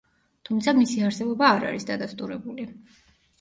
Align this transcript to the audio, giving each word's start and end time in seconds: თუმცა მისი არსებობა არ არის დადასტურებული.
თუმცა 0.47 0.71
მისი 0.77 1.03
არსებობა 1.09 1.51
არ 1.59 1.67
არის 1.73 1.85
დადასტურებული. 1.91 2.67